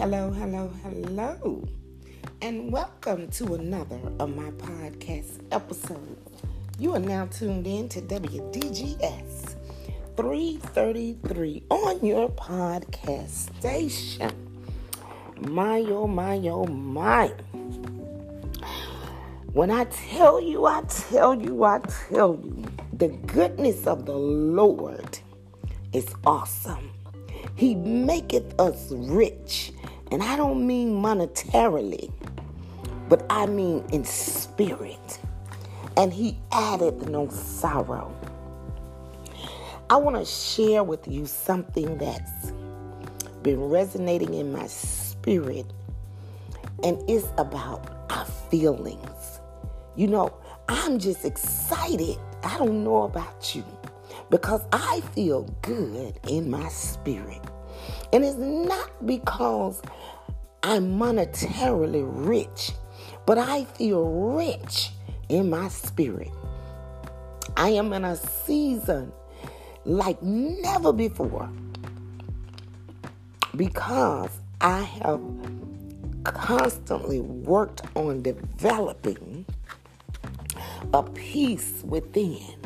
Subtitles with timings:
[0.00, 1.68] Hello, hello, hello,
[2.40, 6.42] and welcome to another of my podcast episodes.
[6.78, 9.56] You are now tuned in to WDGS
[10.16, 14.32] 333 on your podcast station.
[15.36, 17.34] My, oh, my, oh, my.
[19.52, 25.18] When I tell you, I tell you, I tell you, the goodness of the Lord
[25.92, 26.90] is awesome.
[27.54, 29.72] He maketh us rich.
[30.10, 32.12] And I don't mean monetarily,
[33.08, 35.20] but I mean in spirit.
[35.96, 38.14] And he added no sorrow.
[39.88, 42.52] I want to share with you something that's
[43.42, 45.66] been resonating in my spirit,
[46.84, 49.40] and it's about our feelings.
[49.96, 50.32] You know,
[50.68, 52.18] I'm just excited.
[52.44, 53.64] I don't know about you
[54.30, 57.42] because I feel good in my spirit.
[58.12, 59.82] And it's not because
[60.62, 62.72] I'm monetarily rich,
[63.26, 64.90] but I feel rich
[65.28, 66.30] in my spirit.
[67.56, 69.12] I am in a season
[69.84, 71.50] like never before
[73.56, 74.30] because
[74.60, 75.20] I have
[76.24, 79.46] constantly worked on developing
[80.92, 82.60] a peace within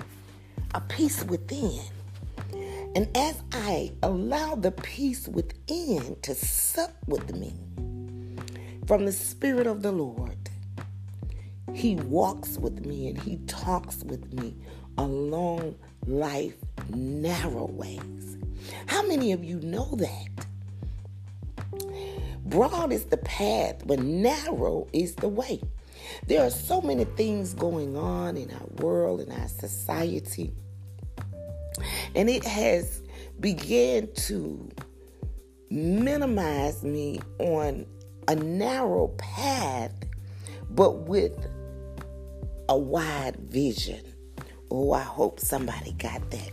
[0.75, 1.81] a peace within.
[2.97, 7.55] And as I allow the peace within to sup with me
[8.87, 10.37] from the Spirit of the Lord,
[11.73, 14.55] He walks with me and He talks with me
[14.99, 16.57] along life
[16.91, 18.37] narrow ways.
[18.87, 20.47] How many of you know that?
[22.47, 25.61] Broad is the path, but narrow is the way.
[26.27, 30.53] There are so many things going on in our world, in our society
[32.15, 33.03] and it has
[33.41, 34.71] began to
[35.71, 37.87] minimize me on
[38.29, 39.93] a narrow path,
[40.71, 41.33] but with
[42.69, 44.01] a wide vision.
[44.71, 46.51] Oh, I hope somebody got that.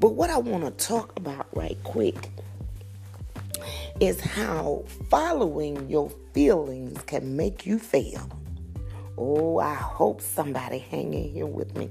[0.00, 2.30] But what I want to talk about right quick
[4.00, 8.28] is how following your feelings can make you fail.
[9.16, 11.90] Oh, I hope somebody hanging here with me.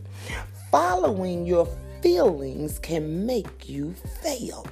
[0.72, 1.68] Following your
[2.02, 4.66] feelings can make you fail.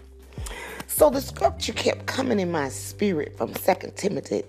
[1.00, 4.44] So the scripture kept coming in my spirit from 2 Timothy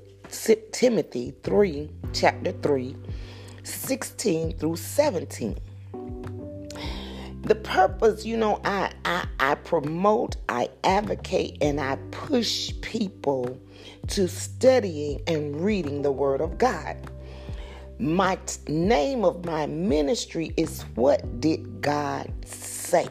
[0.72, 2.96] Timothy 3, chapter 3,
[3.62, 5.56] 16 through 17.
[7.42, 13.56] The purpose, you know, I, I, I promote, I advocate, and I push people
[14.08, 16.96] to studying and reading the Word of God.
[18.00, 23.06] My t- name of my ministry is What Did God Say?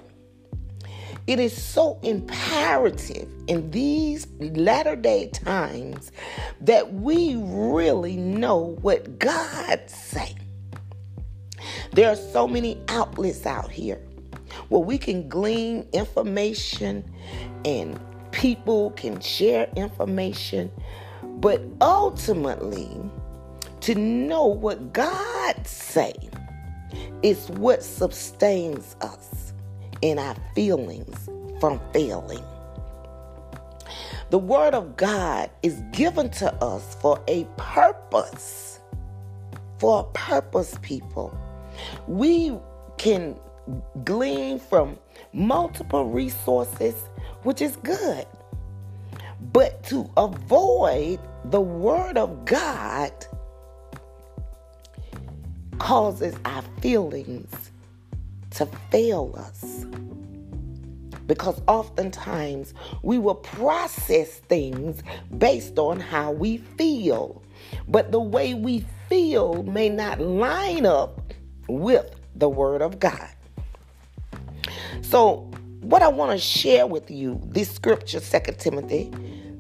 [1.30, 6.12] It is so imperative in these latter day times
[6.60, 10.36] that we really know what God say.
[11.92, 14.02] There are so many outlets out here
[14.70, 17.04] where we can glean information
[17.64, 18.00] and
[18.32, 20.72] people can share information,
[21.22, 22.90] but ultimately
[23.82, 26.14] to know what God say
[27.22, 29.39] is what sustains us
[30.02, 31.30] in our feelings
[31.60, 32.44] from failing.
[34.30, 38.80] The word of God is given to us for a purpose.
[39.80, 41.36] For a purpose, people.
[42.08, 42.56] We
[42.98, 43.36] can
[44.04, 44.98] glean from
[45.34, 46.96] multiple resources,
[47.44, 48.26] which is good.
[49.54, 53.12] But to avoid the word of God
[55.80, 57.69] causes our feelings
[58.60, 59.86] to fail us.
[61.28, 65.02] Because oftentimes we will process things
[65.38, 67.42] based on how we feel.
[67.88, 71.34] But the way we feel may not line up
[71.68, 73.30] with the Word of God.
[75.02, 75.50] So,
[75.82, 79.12] what I want to share with you, this scripture, 2 Timothy,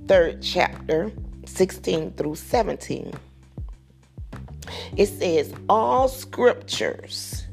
[0.06, 1.12] 3rd chapter,
[1.46, 3.14] 16 through 17
[4.96, 7.46] it says all scriptures.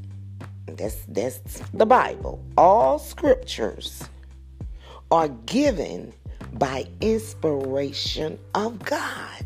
[0.67, 2.43] That's that's the Bible.
[2.57, 4.03] All scriptures
[5.11, 6.13] are given
[6.53, 9.45] by inspiration of God.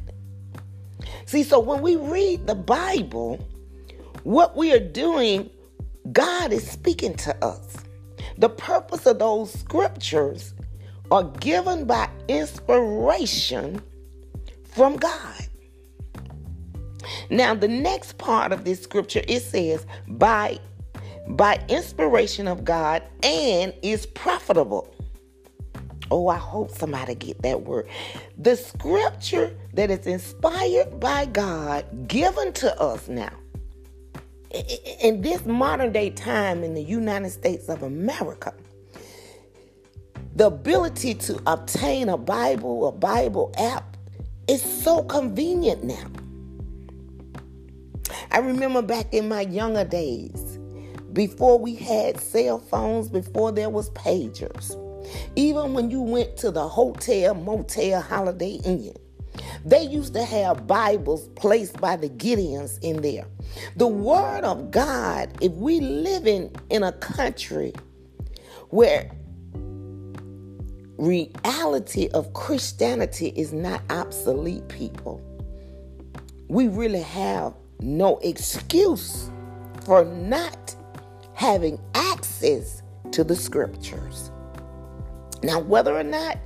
[1.25, 3.39] See, so when we read the Bible,
[4.23, 5.49] what we are doing,
[6.11, 7.77] God is speaking to us.
[8.37, 10.53] The purpose of those scriptures
[11.11, 13.81] are given by inspiration
[14.63, 15.47] from God.
[17.29, 20.59] Now, the next part of this scripture it says, by
[21.27, 24.93] by inspiration of God and is profitable.
[26.09, 27.87] Oh, I hope somebody get that word.
[28.37, 33.31] The scripture that is inspired by God, given to us now.
[35.01, 38.53] In this modern day time in the United States of America,
[40.35, 43.95] the ability to obtain a Bible, a Bible app,
[44.49, 46.07] is so convenient now.
[48.31, 50.59] I remember back in my younger days,
[51.13, 54.77] before we had cell phones, before there was pagers,
[55.35, 58.93] even when you went to the hotel, motel, holiday inn,
[59.65, 63.25] they used to have Bibles placed by the Gideons in there.
[63.75, 67.73] The Word of God, if we live in, in a country
[68.69, 69.11] where
[70.97, 75.21] reality of Christianity is not obsolete, people,
[76.47, 79.29] we really have no excuse
[79.85, 80.75] for not
[81.33, 82.81] having access
[83.11, 84.31] to the scriptures.
[85.43, 86.37] Now, whether or not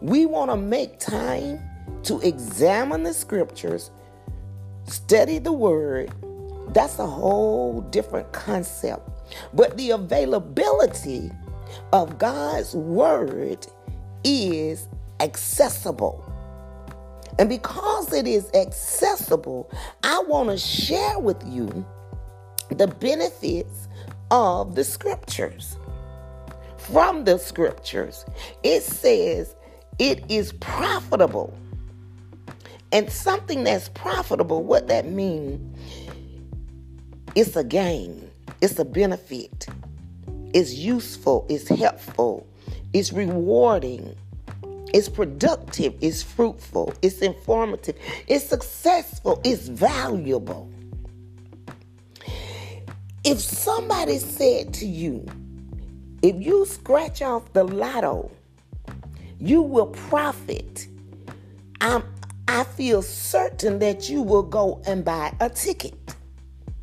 [0.00, 1.60] we want to make time
[2.04, 3.90] to examine the scriptures,
[4.86, 6.12] study the word,
[6.68, 9.08] that's a whole different concept.
[9.52, 11.30] But the availability
[11.92, 13.66] of God's word
[14.22, 14.88] is
[15.20, 16.30] accessible.
[17.38, 19.70] And because it is accessible,
[20.04, 21.84] I want to share with you
[22.70, 23.88] the benefits
[24.30, 25.76] of the scriptures.
[26.76, 28.24] From the scriptures,
[28.62, 29.54] it says
[29.98, 31.56] it is profitable.
[32.92, 35.60] And something that's profitable, what that means,
[37.34, 38.30] it's a gain,
[38.60, 39.66] it's a benefit,
[40.52, 42.46] it's useful, it's helpful,
[42.92, 44.14] it's rewarding,
[44.92, 47.96] it's productive, it's fruitful, it's informative,
[48.28, 50.70] it's successful, it's valuable.
[53.24, 55.24] If somebody said to you,
[56.20, 58.30] if you scratch off the lotto,
[59.38, 60.86] you will profit.
[61.80, 62.02] I'm,
[62.48, 65.94] I feel certain that you will go and buy a ticket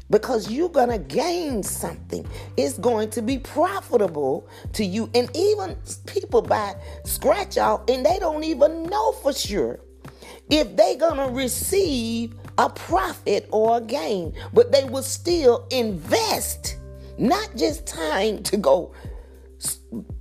[0.09, 2.27] because you're going to gain something.
[2.57, 5.11] It's going to be profitable to you.
[5.13, 5.77] And even
[6.07, 9.79] people buy scratch off and they don't even know for sure
[10.49, 16.77] if they're going to receive a profit or a gain, but they will still invest,
[17.17, 18.93] not just time to go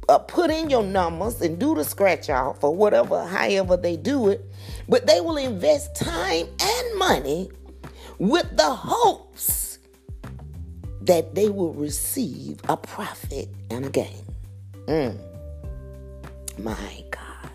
[0.08, 4.28] uh, put in your numbers and do the scratch off or whatever, however they do
[4.28, 4.44] it,
[4.88, 7.50] but they will invest time and money
[8.18, 9.78] with the hopes
[11.02, 14.24] that they will receive a profit and a gain.
[14.86, 15.18] Mm.
[16.58, 17.50] My God.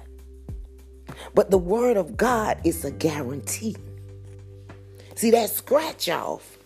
[1.36, 3.76] But the word of God is a guarantee.
[5.16, 6.58] See, that scratch off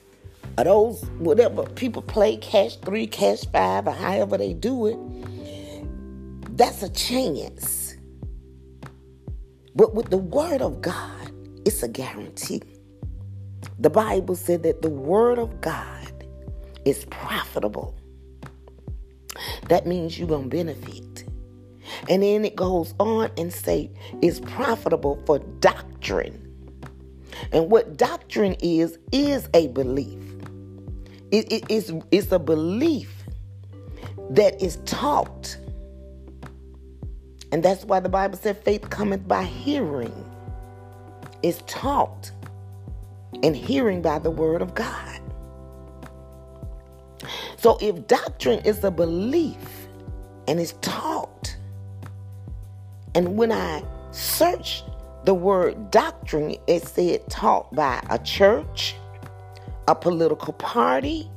[0.57, 6.81] of those, whatever people play, cash three, cash five, or however they do it, that's
[6.81, 7.96] a chance.
[9.75, 11.31] But with the word of God,
[11.66, 12.62] it's a guarantee.
[13.78, 16.25] The Bible said that the word of God
[16.86, 17.95] is profitable.
[19.69, 21.24] That means you're to benefit.
[22.10, 23.92] And then it goes on and say
[24.22, 26.49] it's profitable for doctrine.
[27.51, 30.24] And what doctrine is, is a belief.
[31.31, 33.24] It, it, it's, it's a belief
[34.31, 35.57] that is taught.
[37.51, 40.14] And that's why the Bible said faith cometh by hearing.
[41.42, 42.31] It's taught.
[43.44, 45.21] And hearing by the word of God.
[47.57, 49.88] So if doctrine is a belief
[50.47, 51.56] and is taught,
[53.16, 54.83] and when I search
[55.26, 58.95] the word doctrine, is said taught by a church,
[59.88, 61.30] a political party,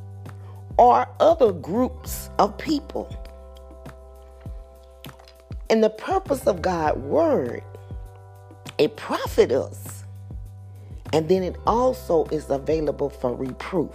[0.79, 3.15] or other groups of people.
[5.69, 7.63] And the purpose of God's word,
[8.79, 10.05] it profits us.
[11.13, 13.95] And then it also is available for reproof.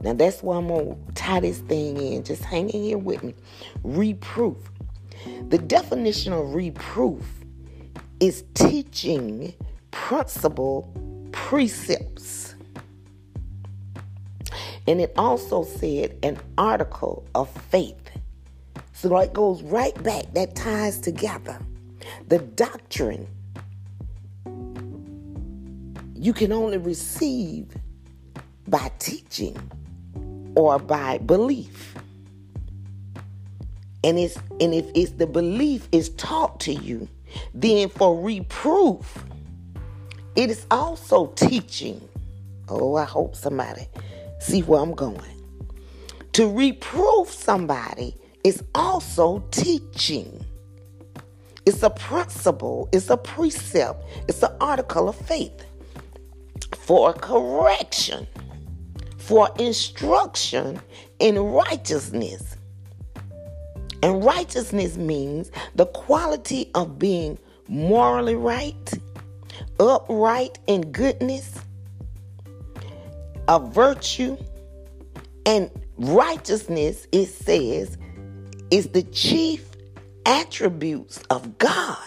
[0.00, 2.24] Now that's why I'm gonna tie this thing in.
[2.24, 3.34] Just hang in here with me.
[3.84, 4.56] Reproof.
[5.48, 7.41] The definition of reproof
[8.22, 9.52] is teaching
[9.90, 10.88] principle
[11.32, 12.54] precepts.
[14.86, 18.10] And it also said an article of faith.
[18.92, 21.58] So it goes right back, that ties together.
[22.28, 23.26] The doctrine
[26.14, 27.66] you can only receive
[28.68, 29.56] by teaching
[30.54, 31.96] or by belief.
[34.04, 37.08] And it's and if it's the belief is taught to you,
[37.54, 39.24] then for reproof,
[40.36, 42.00] it is also teaching.
[42.68, 43.88] Oh, I hope somebody
[44.40, 45.20] see where I'm going.
[46.32, 50.44] To reproof somebody is also teaching.
[51.64, 55.64] It's a principle, it's a precept, it's an article of faith
[56.76, 58.26] for correction,
[59.18, 60.80] for instruction
[61.20, 62.56] in righteousness.
[64.02, 68.92] And righteousness means the quality of being morally right,
[69.78, 71.54] upright in goodness,
[73.48, 74.36] a virtue,
[75.46, 77.96] and righteousness, it says,
[78.70, 79.68] is the chief
[80.26, 81.98] attributes of God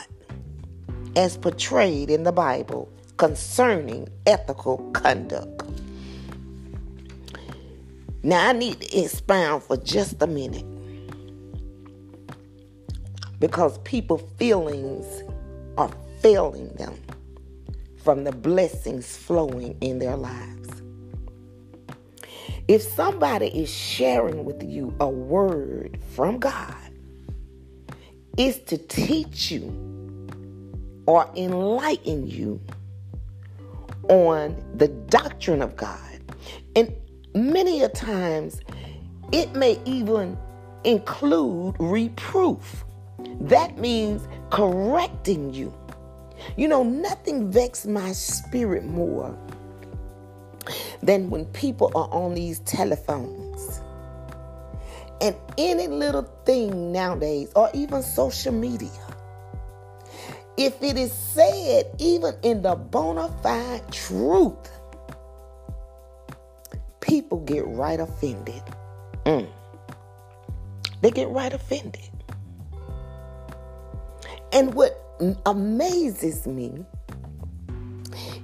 [1.16, 5.64] as portrayed in the Bible concerning ethical conduct.
[8.24, 10.66] Now, I need to expound for just a minute
[13.40, 15.24] because people feelings
[15.78, 16.94] are failing them
[18.04, 20.82] from the blessings flowing in their lives.
[22.68, 26.76] If somebody is sharing with you a word from God,
[28.38, 30.28] it's to teach you
[31.06, 32.60] or enlighten you
[34.10, 36.00] on the doctrine of God.
[36.76, 36.94] And
[37.34, 38.62] many a times
[39.32, 40.38] it may even
[40.84, 42.85] include reproof.
[43.42, 45.74] That means correcting you.
[46.58, 49.38] You know, nothing vexes my spirit more
[51.02, 53.82] than when people are on these telephones.
[55.22, 58.90] And any little thing nowadays, or even social media,
[60.58, 64.72] if it is said even in the bona fide truth,
[67.00, 68.62] people get right offended.
[69.26, 69.48] Mm.
[71.02, 72.10] They get right offended.
[74.56, 74.98] And what
[75.46, 76.86] amazes me,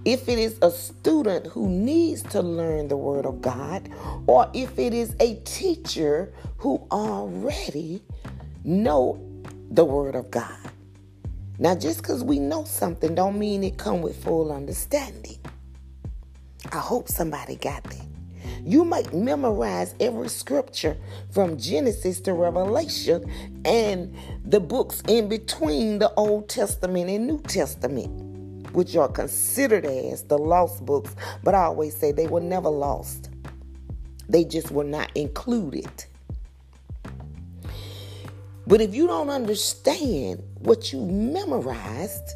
[0.04, 3.90] if it is a student who needs to learn the Word of God,
[4.28, 8.04] or if it is a teacher who already
[8.66, 9.26] know
[9.70, 10.58] the Word of God.
[11.60, 15.40] Now, just because we know something don't mean it come with full understanding.
[16.74, 18.11] I hope somebody got that.
[18.64, 20.96] You might memorize every scripture
[21.32, 23.26] from Genesis to Revelation
[23.66, 24.16] and
[24.46, 30.38] the books in between the Old Testament and New Testament, which are considered as the
[30.38, 33.30] lost books, but I always say they were never lost.
[34.30, 35.90] They just were not included.
[38.68, 42.30] But if you don't understand what you memorized,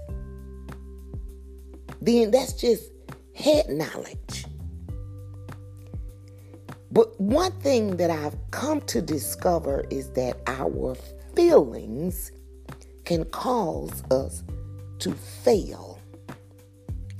[2.02, 2.84] then that's just
[3.36, 4.46] head knowledge.
[6.96, 10.96] But one thing that I've come to discover is that our
[11.36, 12.32] feelings
[13.04, 14.44] can cause us
[15.00, 16.00] to fail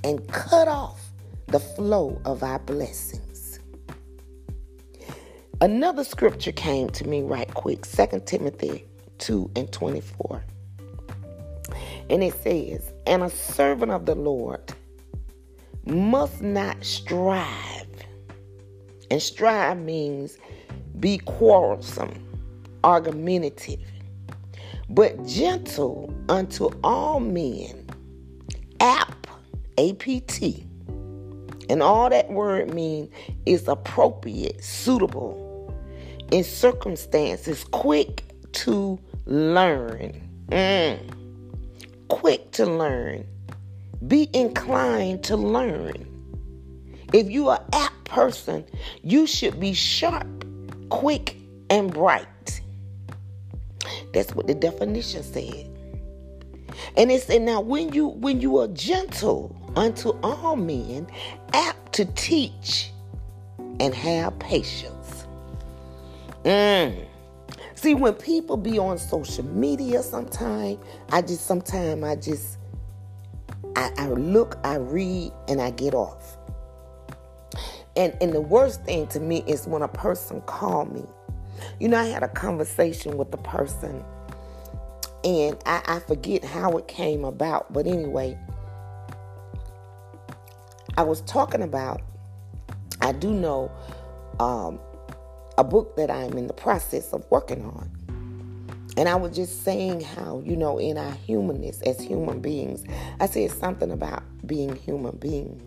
[0.06, 1.12] and cut off
[1.48, 3.60] the flow of our blessings.
[5.60, 8.86] Another scripture came to me right quick 2 Timothy
[9.18, 10.42] 2 and 24.
[12.10, 14.74] And it says, And a servant of the Lord
[15.86, 17.75] must not strive
[19.12, 20.38] and strive means
[21.00, 22.14] be quarrelsome,
[22.84, 23.80] argumentative,
[24.90, 27.88] but gentle unto all men,
[28.80, 29.28] apt,
[29.78, 30.66] A-P-T.
[31.68, 33.10] And all that word means
[33.46, 35.74] is appropriate, suitable,
[36.32, 40.22] in circumstances, quick to learn.
[40.50, 41.00] Mm.
[42.08, 43.26] Quick to learn.
[44.08, 46.15] Be inclined to learn.
[47.16, 48.66] If you are apt person,
[49.02, 50.28] you should be sharp,
[50.90, 51.38] quick,
[51.70, 52.60] and bright.
[54.14, 55.70] That's what the definition said.
[56.98, 61.08] And it said, now when you when you are gentle unto all men,
[61.54, 62.92] apt to teach
[63.80, 65.26] and have patience.
[66.44, 67.06] Mm.
[67.76, 70.80] See, when people be on social media sometime,
[71.14, 72.58] I just sometimes I just
[73.78, 76.25] I, I look, I read, and I get off.
[77.96, 81.06] And and the worst thing to me is when a person called me.
[81.80, 84.04] You know, I had a conversation with the person,
[85.24, 88.38] and I, I forget how it came about, but anyway,
[90.98, 92.02] I was talking about.
[93.02, 93.72] I do know
[94.40, 94.80] um,
[95.58, 97.92] a book that I'm in the process of working on.
[98.98, 102.86] And I was just saying how, you know, in our humanness as human beings,
[103.20, 105.65] I said something about being human beings,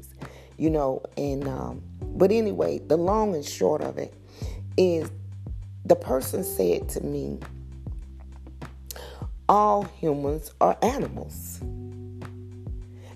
[0.59, 4.13] you know, and um, but anyway, the long and short of it
[4.77, 5.11] is
[5.85, 7.39] the person said to me,
[9.49, 11.61] all humans are animals.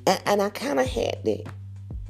[0.07, 1.45] And, and I kind of had to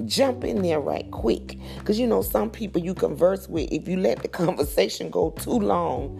[0.05, 1.57] jump in there right quick.
[1.79, 5.59] Because you know, some people you converse with, if you let the conversation go too
[5.59, 6.19] long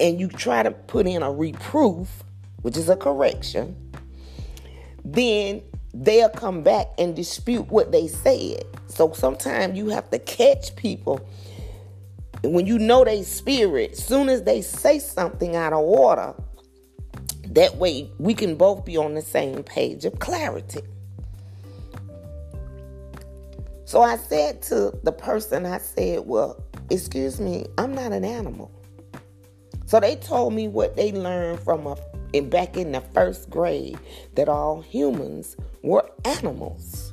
[0.00, 2.22] and you try to put in a reproof,
[2.62, 3.76] which is a correction,
[5.04, 5.62] then
[5.94, 8.64] they'll come back and dispute what they said.
[8.88, 11.26] So sometimes you have to catch people
[12.42, 16.34] when you know they spirit, soon as they say something out of order,
[17.48, 20.80] that way we can both be on the same page of clarity.
[23.84, 28.70] So I said to the person, I said, Well, excuse me, I'm not an animal.
[29.90, 31.96] So they told me what they learned from a
[32.32, 33.98] in back in the first grade
[34.36, 37.12] that all humans were animals.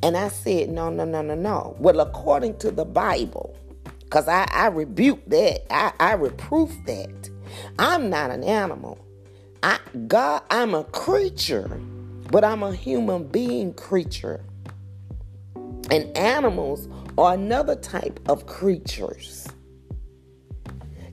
[0.00, 1.74] And I said, no, no, no, no, no.
[1.80, 3.56] Well, according to the Bible,
[4.04, 7.28] because I, I rebuke that, I, I reproof that.
[7.80, 9.04] I'm not an animal.
[9.64, 11.80] I God, I'm a creature,
[12.30, 14.44] but I'm a human being creature.
[15.90, 16.88] And animals
[17.18, 19.48] are another type of creatures.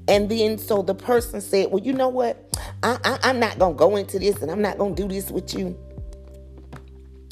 [0.09, 2.57] And then so the person said, Well, you know what?
[2.81, 5.53] I, I, I'm not gonna go into this and I'm not gonna do this with
[5.53, 5.77] you.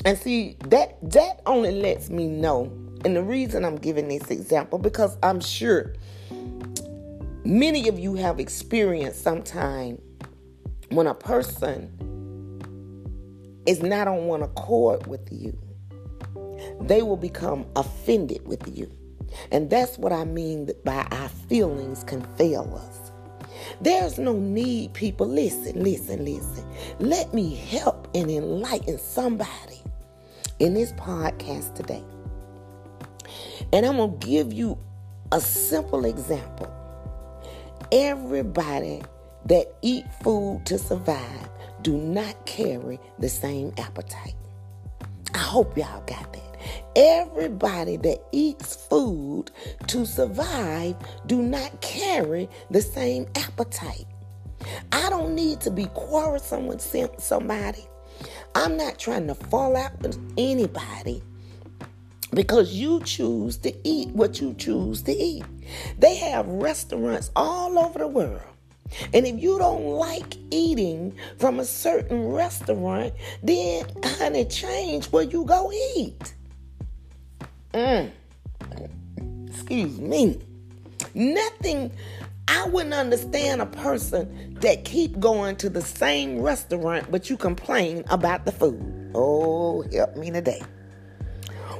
[0.06, 2.72] And see, that that only lets me know.
[3.04, 5.94] And the reason I'm giving this example, because I'm sure
[7.44, 10.00] many of you have experienced sometime
[10.90, 11.92] when a person
[13.66, 15.58] is not on one accord with you,
[16.82, 18.92] they will become offended with you.
[19.52, 23.12] And that's what I mean by our feelings can fail us.
[23.82, 25.28] There's no need, people.
[25.28, 26.66] Listen, listen, listen.
[27.00, 29.82] Let me help and enlighten somebody
[30.60, 32.04] in this podcast today.
[33.74, 34.78] And I'm going to give you
[35.32, 36.74] a simple example.
[37.92, 39.02] Everybody
[39.46, 41.50] that eat food to survive
[41.82, 44.36] do not carry the same appetite.
[45.34, 46.47] I hope y'all got that.
[46.96, 49.52] Everybody that eats food
[49.88, 50.96] to survive
[51.26, 54.06] do not carry the same appetite.
[54.92, 56.82] I don't need to be quarrelsome with
[57.20, 57.86] somebody.
[58.56, 61.22] I'm not trying to fall out with anybody
[62.34, 65.46] because you choose to eat what you choose to eat.
[66.00, 68.42] They have restaurants all over the world.
[69.14, 73.14] And if you don't like eating from a certain restaurant,
[73.44, 76.34] then honey, change where you go eat.
[77.78, 78.12] Mm.
[79.48, 80.40] Excuse me.
[81.14, 81.92] Nothing.
[82.48, 88.04] I wouldn't understand a person that keep going to the same restaurant, but you complain
[88.10, 89.12] about the food.
[89.14, 90.64] Oh, help me today.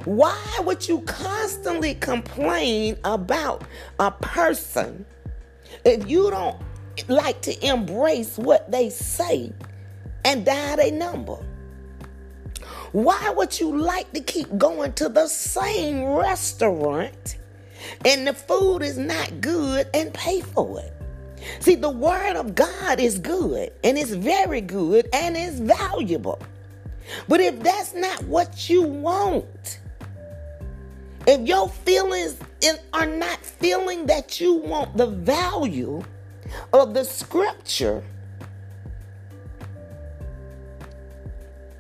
[0.06, 3.64] Why would you constantly complain about
[4.00, 5.04] a person
[5.84, 6.62] if you don't
[7.08, 9.52] like to embrace what they say
[10.24, 11.40] and dial a number?
[12.92, 17.38] Why would you like to keep going to the same restaurant
[18.06, 20.94] and the food is not good and pay for it?
[21.60, 26.42] See, the word of God is good and it's very good and it's valuable.
[27.28, 29.80] But if that's not what you want,
[31.26, 32.38] if your feelings
[32.94, 36.04] are not feeling that you want the value
[36.74, 38.02] of the scripture,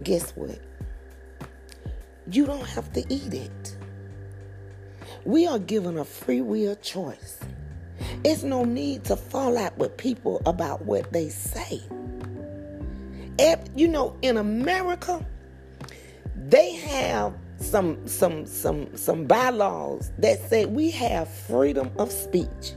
[0.03, 0.59] guess what?
[2.29, 3.77] You don't have to eat it.
[5.23, 7.39] We are given a free will choice.
[8.23, 11.81] It's no need to fall out with people about what they say.
[13.39, 15.25] If, You know, in America,
[16.35, 22.73] they have some some some some bylaws that say we have freedom of speech.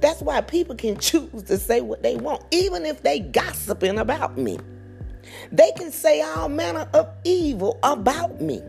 [0.00, 4.38] That's why people can choose to say what they want, even if they gossiping about
[4.38, 4.58] me.
[5.50, 8.62] They can say all manner of evil about me.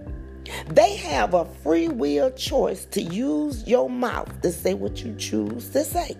[0.67, 5.69] They have a free will choice to use your mouth to say what you choose
[5.69, 6.17] to say.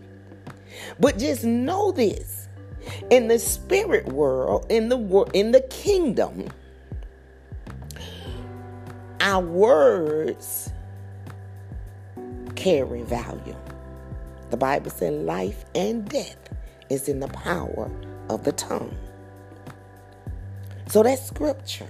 [1.00, 2.48] But just know this
[3.10, 6.50] in the spirit world, in the world, in the kingdom,
[9.20, 10.72] our words
[12.56, 13.56] carry value.
[14.50, 16.38] The Bible said life and death
[16.90, 17.90] is in the power
[18.30, 18.96] of the tongue.
[20.88, 21.90] So that's scripture.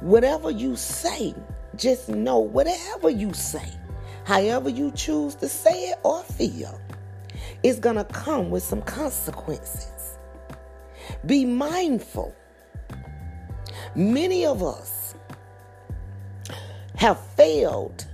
[0.00, 1.34] Whatever you say,
[1.76, 3.68] just know whatever you say,
[4.24, 6.80] however you choose to say it or feel,
[7.62, 10.18] is going to come with some consequences.
[11.24, 12.34] Be mindful.
[13.94, 15.14] Many of us
[16.96, 18.06] have failed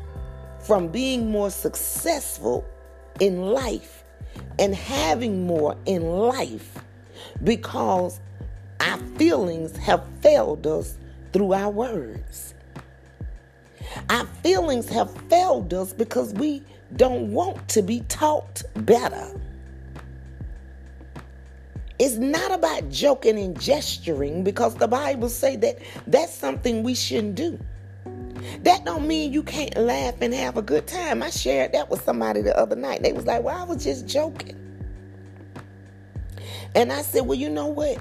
[0.60, 2.64] from being more successful
[3.20, 4.04] in life
[4.58, 6.78] and having more in life
[7.42, 8.20] because
[8.80, 10.98] our feelings have failed us
[11.32, 12.54] through our words.
[14.10, 16.62] Our feelings have failed us because we
[16.96, 19.38] don't want to be taught better.
[21.98, 27.36] It's not about joking and gesturing because the Bible say that that's something we shouldn't
[27.36, 27.58] do.
[28.62, 31.22] That don't mean you can't laugh and have a good time.
[31.22, 33.02] I shared that with somebody the other night.
[33.02, 34.56] They was like, "Well, I was just joking."
[36.74, 37.98] And I said, "Well, you know what?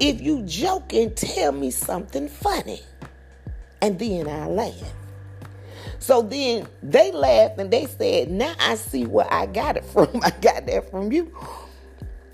[0.00, 2.82] If you joking, tell me something funny."
[3.80, 4.92] And then I laugh.
[5.98, 10.08] So then they laughed and they said, Now I see where I got it from.
[10.22, 11.34] I got that from you.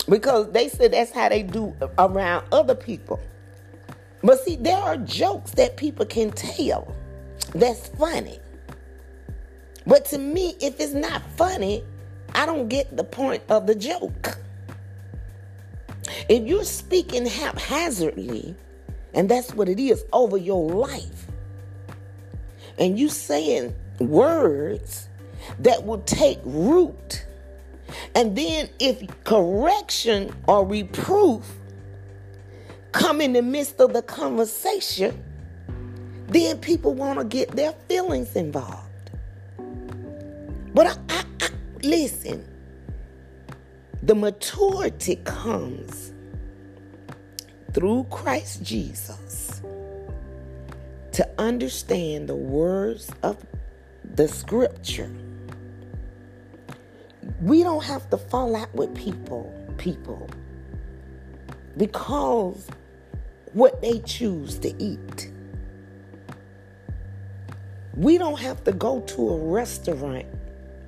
[0.07, 3.19] Because they said that's how they do around other people.
[4.21, 6.95] But see, there are jokes that people can tell
[7.53, 8.39] that's funny.
[9.87, 11.83] But to me, if it's not funny,
[12.33, 14.37] I don't get the point of the joke.
[16.29, 18.55] If you're speaking haphazardly,
[19.13, 21.27] and that's what it is over your life,
[22.77, 25.07] and you saying words
[25.59, 27.25] that will take root.
[28.13, 31.45] And then if correction or reproof
[32.91, 35.23] come in the midst of the conversation,
[36.27, 38.81] then people want to get their feelings involved.
[40.73, 41.49] But I, I, I,
[41.83, 42.45] listen,
[44.05, 46.13] the maturity comes
[47.73, 49.63] through Christ Jesus
[51.11, 53.43] to understand the words of
[54.03, 55.09] the scripture.
[57.41, 60.29] We don't have to fall out with people, people,
[61.75, 62.67] because
[63.53, 65.31] what they choose to eat.
[67.95, 70.27] We don't have to go to a restaurant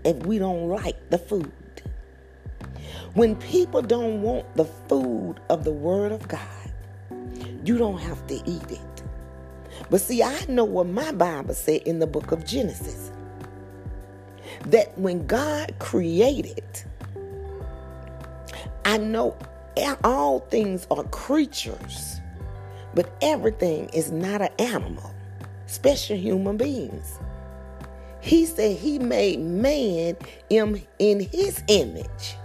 [0.05, 1.51] if we don't like the food.
[3.17, 6.39] When people don't want the food of the Word of God,
[7.65, 9.03] you don't have to eat it.
[9.89, 13.11] But see, I know what my Bible said in the book of Genesis
[14.67, 16.63] that when God created,
[18.85, 19.35] I know
[20.03, 22.21] all things are creatures,
[22.93, 25.11] but everything is not an animal,
[25.65, 27.17] especially human beings.
[28.21, 30.17] He said he made man
[30.51, 32.35] in, in his image.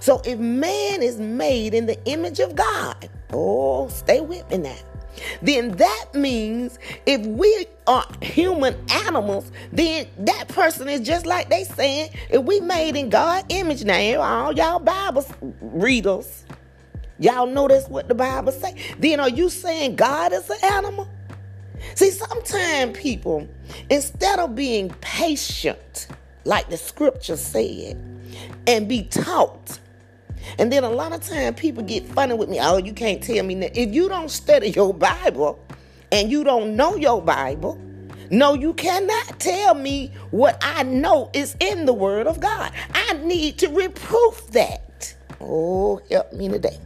[0.00, 4.76] So if man is made in the image of God, oh, stay with me now
[5.42, 11.64] then that means if we are human animals, then that person is just like they
[11.64, 15.24] saying, if we made in God image now, all y'all Bible
[15.60, 16.44] readers,
[17.18, 18.74] y'all know that's what the Bible say.
[18.98, 21.08] Then are you saying God is an animal?
[21.94, 23.48] See, sometimes people,
[23.90, 26.08] instead of being patient,
[26.44, 28.15] like the scripture said,
[28.66, 29.78] and be taught,
[30.58, 32.58] and then a lot of time people get funny with me.
[32.60, 33.76] Oh, you can't tell me that.
[33.76, 35.58] If you don't study your Bible
[36.12, 37.80] and you don't know your Bible,
[38.30, 42.72] no, you cannot tell me what I know is in the Word of God.
[42.94, 45.14] I need to reproof that.
[45.40, 46.78] Oh, help me today.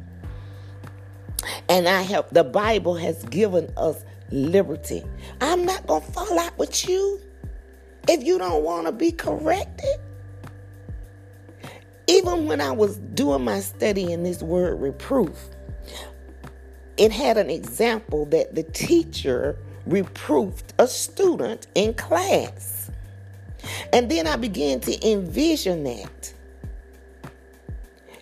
[1.69, 2.31] And I help.
[2.31, 5.03] The Bible has given us liberty.
[5.41, 7.21] I'm not to fall out with you
[8.09, 9.97] if you don't want to be corrected.
[12.11, 15.39] Even when I was doing my study in this word reproof,
[16.97, 22.91] it had an example that the teacher reproved a student in class.
[23.93, 26.35] And then I began to envision that.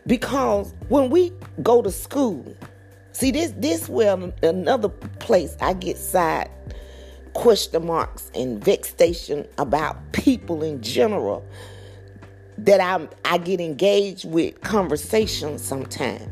[0.07, 2.55] Because when we go to school,
[3.12, 6.51] see this this well another place I get side
[7.33, 11.42] question marks and vexation about people in general
[12.59, 16.29] that I I get engaged with conversations sometimes.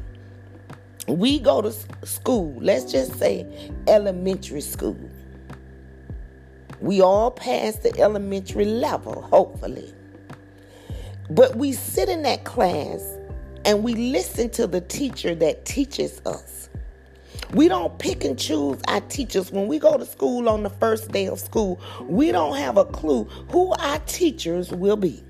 [1.08, 1.72] We go to
[2.04, 3.46] school, let's just say
[3.86, 4.98] elementary school.
[6.80, 9.94] We all pass the elementary level, hopefully.
[11.30, 13.02] But we sit in that class
[13.64, 16.68] and we listen to the teacher that teaches us.
[17.52, 19.52] We don't pick and choose our teachers.
[19.52, 22.84] When we go to school on the first day of school, we don't have a
[22.84, 25.22] clue who our teachers will be.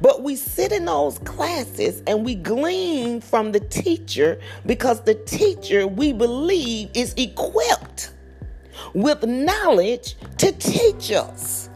[0.00, 5.86] But we sit in those classes and we glean from the teacher because the teacher,
[5.86, 8.12] we believe, is equipped
[8.94, 11.68] with knowledge to teach us.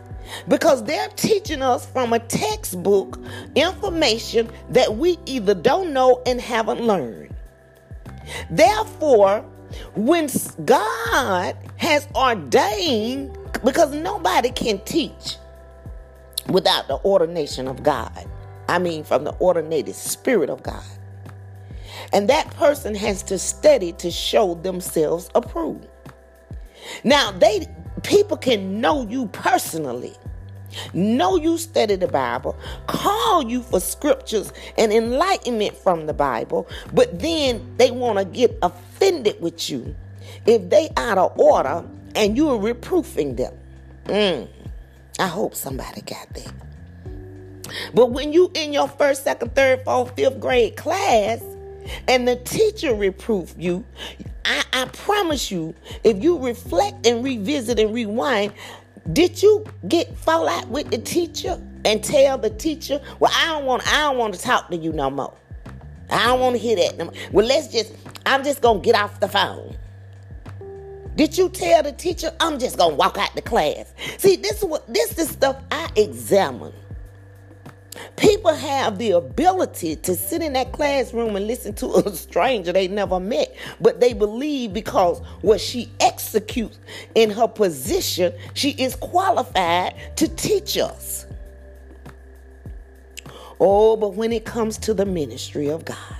[0.49, 3.19] Because they're teaching us from a textbook
[3.55, 7.35] information that we either don't know and haven't learned.
[8.51, 9.45] Therefore,
[9.95, 10.29] when
[10.65, 15.37] God has ordained, because nobody can teach
[16.49, 18.27] without the ordination of God.
[18.69, 20.85] I mean, from the ordinated Spirit of God.
[22.13, 25.87] And that person has to study to show themselves approved.
[27.05, 27.67] Now, they
[28.03, 30.15] people can know you personally,
[30.93, 37.21] know you study the Bible, call you for scriptures and enlightenment from the Bible, but
[37.21, 39.95] then they want to get offended with you
[40.47, 43.55] if they out of order and you're reproofing them.
[44.07, 44.49] Mm,
[45.18, 46.53] I hope somebody got that.
[47.94, 51.42] But when you in your first, second, third, fourth, fifth grade class
[52.09, 53.85] and the teacher reproof you,
[54.44, 58.53] I, I promise you, if you reflect and revisit and rewind,
[59.12, 63.64] did you get fall out with the teacher and tell the teacher, "Well, I don't
[63.64, 65.35] want, I don't want to talk to you no more.
[66.11, 67.14] I don't want to hear that no more.
[67.33, 67.92] Well, let's just,
[68.27, 69.77] I'm just gonna get off the phone."
[71.16, 73.92] Did you tell the teacher, "I'm just gonna walk out the class"?
[74.18, 76.72] See, this is what this is stuff I examine.
[78.16, 82.88] People have the ability to sit in that classroom and listen to a stranger they
[82.88, 86.79] never met, but they believe because what she executes
[87.14, 91.27] in her position, she is qualified to teach us.
[93.61, 96.16] Oh, but when it comes to the ministry of God,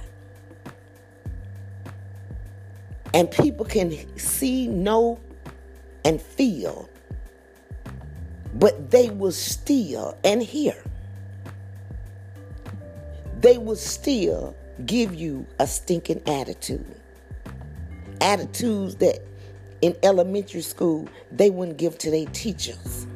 [3.15, 5.21] and people can see, know,
[6.05, 6.89] and feel,
[8.55, 10.75] but they will still and hear
[13.43, 16.87] they will still give you a stinking attitude.
[18.21, 19.19] Attitudes that
[19.83, 23.07] in elementary school they wouldn't give to their teachers.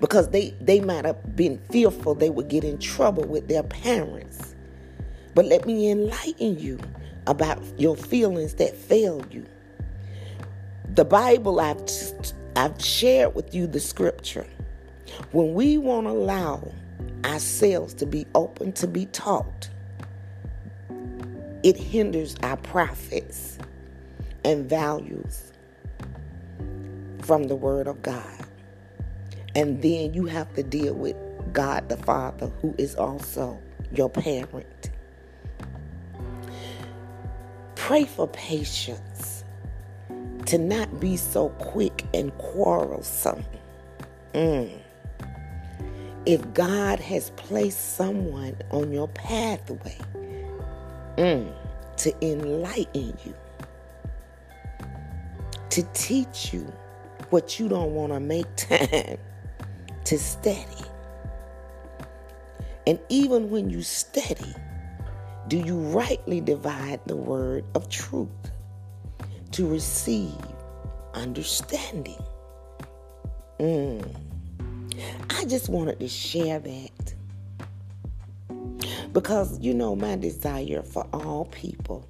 [0.00, 4.54] Because they, they might have been fearful they would get in trouble with their parents.
[5.34, 6.78] But let me enlighten you
[7.26, 9.44] about your feelings that failed you.
[10.94, 11.82] The Bible, I've,
[12.54, 14.46] I've shared with you the scripture.
[15.32, 16.72] When we won't allow
[17.24, 19.68] ourselves to be open to be taught,
[21.62, 23.58] it hinders our profits
[24.44, 25.52] and values
[27.22, 28.46] from the Word of God.
[29.56, 31.16] And then you have to deal with
[31.52, 33.58] God the Father, who is also
[33.92, 34.66] your parent.
[37.86, 39.44] Pray for patience
[40.46, 43.44] to not be so quick and quarrelsome.
[44.34, 44.82] Mm
[46.26, 49.96] if God has placed someone on your pathway
[51.16, 51.52] mm,
[51.98, 53.34] to enlighten you,
[55.70, 56.62] to teach you
[57.30, 59.18] what you don't want to make time
[60.04, 60.84] to study.
[62.88, 64.54] And even when you study,
[65.48, 68.28] do you rightly divide the word of truth
[69.52, 70.34] to receive
[71.14, 72.22] understanding?
[73.60, 74.14] Mm.
[75.30, 77.14] I just wanted to share that.
[79.12, 82.08] Because, you know, my desire for all people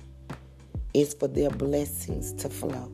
[0.95, 2.91] is for their blessings to flow.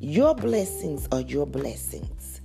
[0.00, 2.40] Your blessings are your blessings.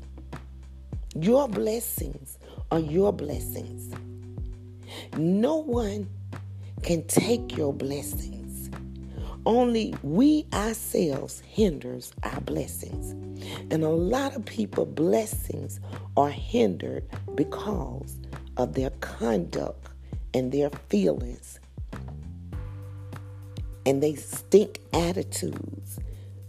[1.15, 2.37] Your blessings
[2.69, 3.93] are your blessings.
[5.17, 6.09] No one
[6.83, 8.39] can take your blessings
[9.45, 13.11] only we ourselves hinders our blessings.
[13.71, 15.79] And a lot of people blessings
[16.17, 17.03] are hindered
[17.35, 18.17] because
[18.57, 19.87] of their conduct
[20.33, 21.59] and their feelings.
[23.85, 25.99] And they stink attitudes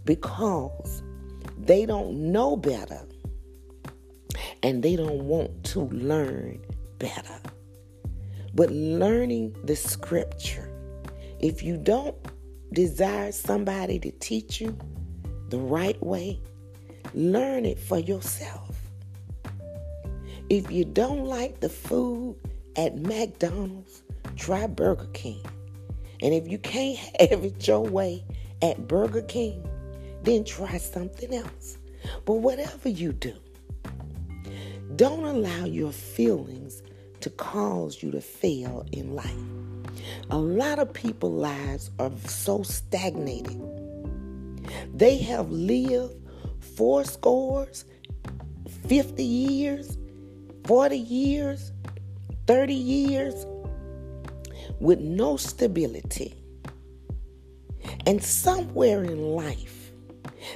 [0.05, 1.01] because
[1.57, 3.01] they don't know better
[4.61, 6.61] and they don't want to learn
[6.99, 7.39] better.
[8.53, 10.69] But learning the scripture,
[11.39, 12.15] if you don't
[12.73, 14.77] desire somebody to teach you
[15.49, 16.39] the right way,
[17.13, 18.75] learn it for yourself.
[20.49, 22.35] If you don't like the food
[22.75, 24.03] at McDonald's,
[24.35, 25.41] try Burger King.
[26.21, 28.25] And if you can't have it your way
[28.61, 29.65] at Burger King,
[30.23, 31.77] then try something else.
[32.25, 33.33] But whatever you do,
[34.95, 36.83] don't allow your feelings
[37.21, 39.31] to cause you to fail in life.
[40.29, 43.61] A lot of people's lives are so stagnated.
[44.93, 46.15] They have lived
[46.75, 47.85] four scores,
[48.87, 49.97] 50 years,
[50.65, 51.71] 40 years,
[52.47, 53.45] 30 years
[54.79, 56.35] with no stability.
[58.05, 59.91] And somewhere in life,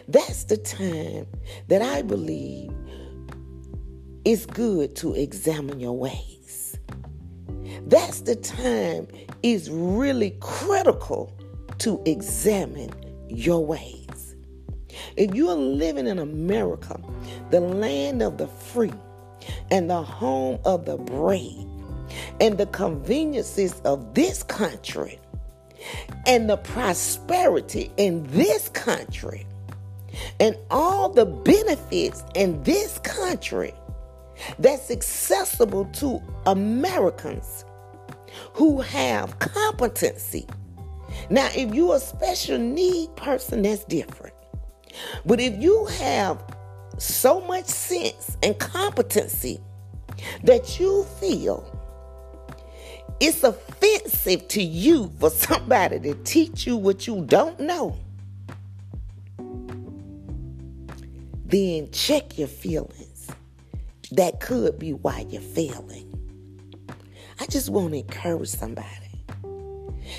[0.08, 1.28] that's the time
[1.68, 2.72] that I believe
[4.24, 6.35] it's good to examine your ways.
[7.88, 9.08] That's the time
[9.44, 11.38] is really critical
[11.78, 12.90] to examine
[13.30, 14.36] your ways.
[15.18, 17.00] If you are living in America,
[17.52, 18.94] the land of the free
[19.70, 21.68] and the home of the brave,
[22.42, 25.20] and the conveniences of this country
[26.26, 29.46] and the prosperity in this country,
[30.40, 33.76] and all the benefits in this country
[34.58, 37.64] that's accessible to Americans
[38.54, 40.48] who have competency.
[41.30, 44.36] Now, if you're a special need person, that's different.
[45.26, 46.42] But if you have
[46.98, 49.60] so much sense and competency
[50.44, 51.72] that you feel
[53.20, 57.98] it's offensive to you for somebody to teach you what you don't know,
[61.46, 63.28] then check your feelings.
[64.12, 66.15] That could be why you're failing.
[67.40, 68.90] I just want to encourage somebody.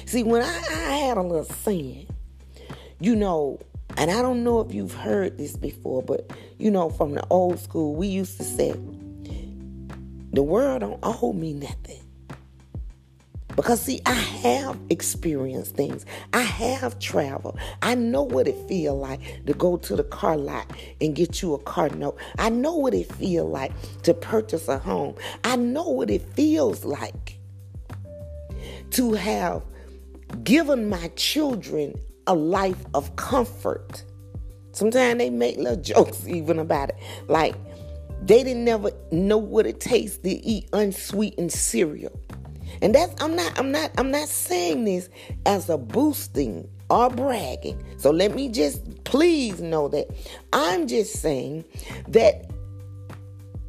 [0.05, 2.07] See, when I, I had a little sin,
[3.01, 3.59] you know,
[3.97, 7.59] and I don't know if you've heard this before, but you know, from the old
[7.59, 8.73] school, we used to say,
[10.33, 12.06] the world don't owe me nothing.
[13.55, 16.05] Because see, I have experienced things.
[16.33, 17.59] I have traveled.
[17.81, 21.55] I know what it feel like to go to the car lot and get you
[21.55, 22.19] a car note.
[22.39, 25.15] I know what it feel like to purchase a home.
[25.45, 27.39] I know what it feels like
[28.91, 29.63] to have
[30.43, 34.05] given my children a life of comfort.
[34.73, 36.97] Sometimes they make little jokes even about it.
[37.29, 37.55] Like
[38.23, 42.19] they didn't never know what it tastes to eat unsweetened cereal.
[42.83, 45.09] And that's I'm not I'm not I'm not saying this
[45.45, 47.83] as a boosting or bragging.
[47.97, 50.09] So let me just please know that
[50.53, 51.65] I'm just saying
[52.09, 52.51] that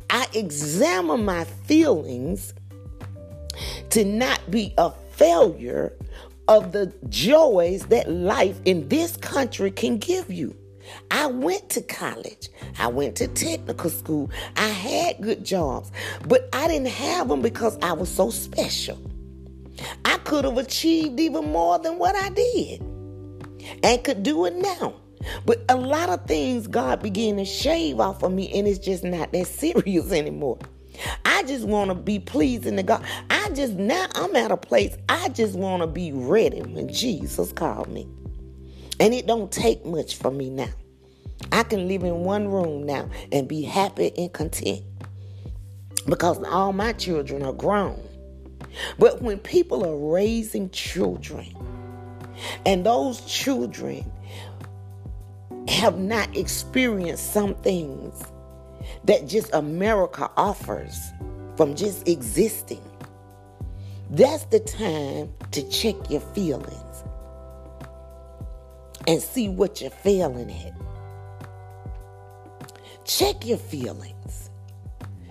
[0.10, 2.54] I examine my feelings
[3.90, 5.94] to not be a failure
[6.48, 10.56] of the joys that life in this country can give you.
[11.12, 12.50] I went to college.
[12.80, 14.30] I went to technical school.
[14.56, 15.92] I had good jobs,
[16.28, 19.00] but I didn't have them because I was so special.
[20.06, 22.82] I could have achieved even more than what I did
[23.84, 24.94] and could do it now.
[25.46, 29.04] But a lot of things God began to shave off of me, and it's just
[29.04, 30.60] not that serious anymore.
[31.26, 33.04] I just want to be pleasing to God.
[33.30, 37.52] I just now I'm at a place I just want to be ready when Jesus
[37.52, 38.08] called me.
[39.00, 40.70] And it don't take much for me now.
[41.52, 44.84] I can live in one room now and be happy and content
[46.08, 48.02] because all my children are grown.
[48.98, 51.48] But when people are raising children
[52.66, 54.10] and those children
[55.68, 58.24] have not experienced some things
[59.04, 60.98] that just America offers
[61.56, 62.84] from just existing,
[64.10, 66.87] that's the time to check your feelings
[69.08, 70.74] and see what you're failing at.
[73.06, 74.50] Check your feelings.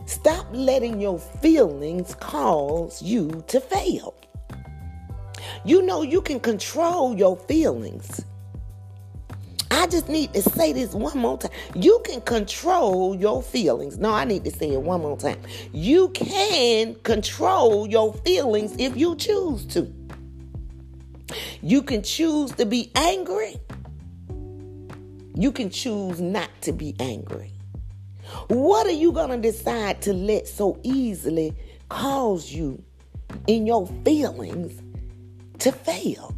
[0.07, 4.15] Stop letting your feelings cause you to fail.
[5.65, 8.25] You know you can control your feelings.
[9.71, 11.51] I just need to say this one more time.
[11.75, 13.99] You can control your feelings.
[13.99, 15.41] No, I need to say it one more time.
[15.73, 19.93] You can control your feelings if you choose to.
[21.62, 23.57] You can choose to be angry.
[25.35, 27.53] You can choose not to be angry.
[28.49, 31.55] What are you going to decide to let so easily
[31.89, 32.83] cause you
[33.47, 34.81] in your feelings
[35.59, 36.35] to fail?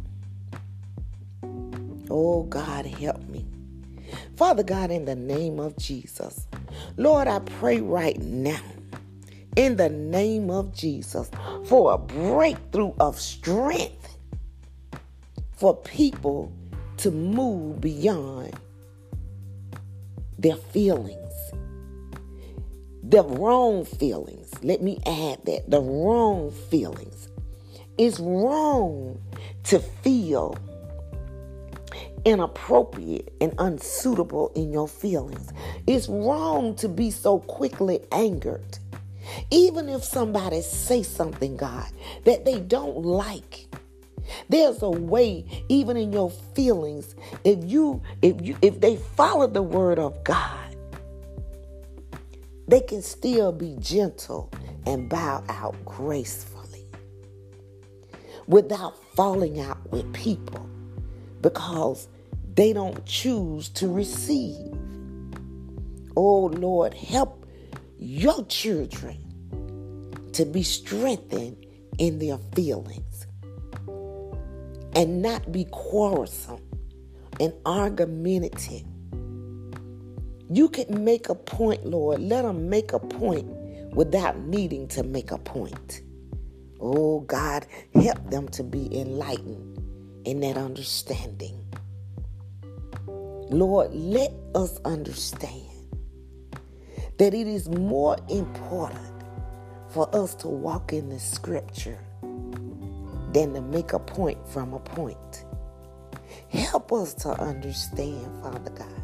[2.09, 3.45] Oh, God, help me.
[4.35, 6.47] Father God, in the name of Jesus,
[6.97, 8.61] Lord, I pray right now,
[9.55, 11.29] in the name of Jesus,
[11.65, 13.98] for a breakthrough of strength
[15.59, 16.51] for people
[16.97, 18.53] to move beyond
[20.37, 21.29] their feelings
[23.09, 24.51] the wrong feelings.
[24.61, 27.27] Let me add that the wrong feelings.
[27.97, 29.19] It's wrong
[29.63, 30.55] to feel
[32.23, 35.51] inappropriate and unsuitable in your feelings.
[35.87, 38.77] It's wrong to be so quickly angered.
[39.49, 41.87] Even if somebody say something, God,
[42.25, 43.67] that they don't like.
[44.49, 49.63] There's a way, even in your feelings, if you if you if they follow the
[49.63, 50.75] word of God,
[52.67, 54.51] they can still be gentle
[54.85, 56.85] and bow out gracefully
[58.47, 60.67] without falling out with people
[61.41, 62.07] because
[62.55, 64.73] they don't choose to receive.
[66.15, 67.45] Oh Lord, help
[67.97, 69.17] your children
[70.33, 71.65] to be strengthened
[71.97, 73.08] in their feelings
[74.95, 76.61] and not be quarrelsome
[77.39, 78.85] and argumentative
[80.51, 82.21] you can make a point, Lord.
[82.21, 83.47] Let them make a point
[83.93, 86.01] without needing to make a point.
[86.79, 89.77] Oh, God, help them to be enlightened
[90.25, 91.63] in that understanding.
[93.05, 95.67] Lord, let us understand
[97.19, 99.23] that it is more important
[99.89, 101.99] for us to walk in the scripture
[103.33, 105.45] than to make a point from a point.
[106.49, 109.03] Help us to understand, Father God,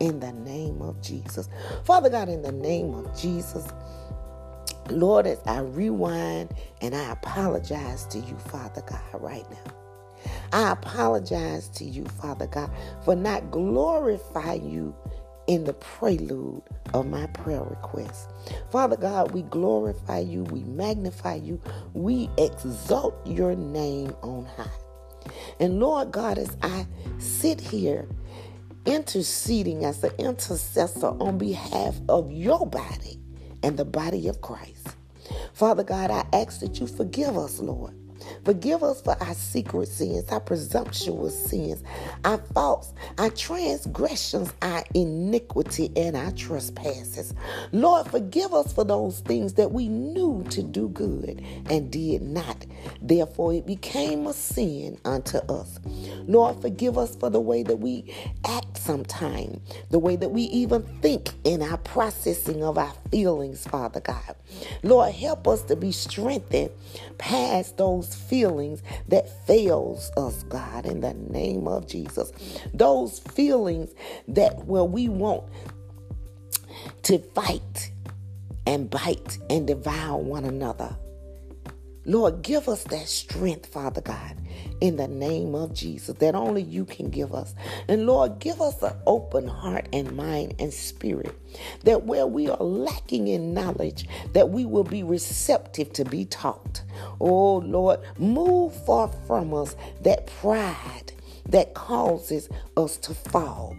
[0.00, 1.48] in the name of Jesus.
[1.84, 3.68] Father God, in the name of Jesus,
[4.90, 9.72] Lord, as I rewind and I apologize to you, Father God, right now.
[10.52, 12.70] I apologize to you, Father God,
[13.04, 14.94] for not glorifying you
[15.46, 16.62] in the prelude
[16.94, 18.30] of my prayer request.
[18.70, 21.60] Father God, we glorify you, we magnify you,
[21.94, 24.66] we exalt your name on high.
[25.60, 26.86] And Lord God, as I
[27.18, 28.08] sit here
[28.84, 33.20] interceding as an intercessor on behalf of your body
[33.62, 34.96] and the body of Christ,
[35.54, 37.94] Father God, I ask that you forgive us, Lord.
[38.44, 41.82] Forgive us for our secret sins, our presumptuous sins,
[42.24, 47.34] our faults, our transgressions, our iniquity, and our trespasses.
[47.72, 52.66] Lord, forgive us for those things that we knew to do good and did not.
[53.00, 55.78] Therefore, it became a sin unto us.
[56.26, 58.14] Lord, forgive us for the way that we
[58.46, 59.60] act sometimes,
[59.90, 64.34] the way that we even think in our processing of our feelings, Father God.
[64.82, 66.70] Lord, help us to be strengthened
[67.18, 67.80] past
[68.12, 72.32] those feelings that fails us, God, in the name of Jesus.
[72.74, 73.94] Those feelings
[74.28, 75.44] that where we want
[77.04, 77.92] to fight
[78.66, 80.96] and bite and devour one another.
[82.04, 84.36] Lord, give us that strength, Father God,
[84.80, 87.54] in the name of Jesus, that only you can give us.
[87.86, 91.38] And Lord, give us an open heart and mind and spirit,
[91.84, 96.82] that where we are lacking in knowledge, that we will be receptive to be taught.
[97.20, 101.11] Oh Lord, move far from us that pride
[101.48, 103.76] that causes us to fall.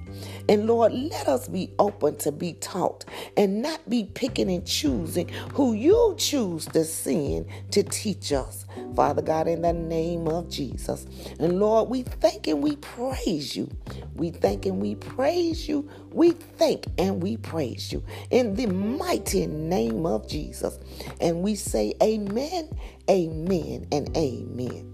[0.49, 3.05] And Lord, let us be open to be taught
[3.37, 8.65] and not be picking and choosing who you choose to send to teach us.
[8.95, 11.05] Father God, in the name of Jesus.
[11.39, 13.69] And Lord, we thank and we praise you.
[14.15, 15.89] We thank and we praise you.
[16.11, 20.79] We thank and we praise you in the mighty name of Jesus.
[21.19, 22.69] And we say, Amen,
[23.09, 24.92] Amen, and Amen.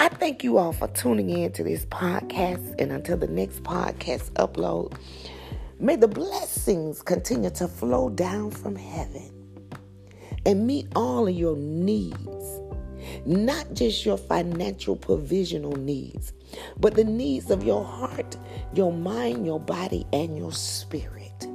[0.00, 2.80] I thank you all for tuning in to this podcast.
[2.80, 4.96] And until the next podcast upload,
[5.80, 9.32] may the blessings continue to flow down from heaven
[10.46, 12.60] and meet all of your needs,
[13.26, 16.32] not just your financial provisional needs,
[16.78, 18.36] but the needs of your heart,
[18.74, 21.48] your mind, your body, and your spirit.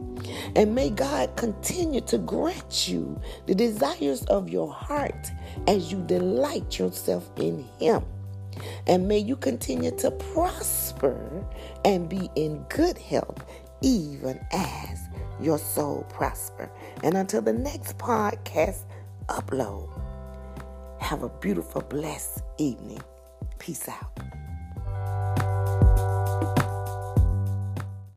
[0.58, 5.32] And may God continue to grant you the desires of your heart
[5.66, 8.04] as you delight yourself in Him.
[8.88, 11.46] And may you continue to prosper
[11.86, 13.46] and be in good health,
[13.82, 15.00] even as
[15.42, 16.72] your soul prosper.
[17.04, 18.84] And until the next podcast
[19.28, 19.90] upload,
[21.00, 23.02] have a beautiful, blessed evening.
[23.60, 25.53] Peace out.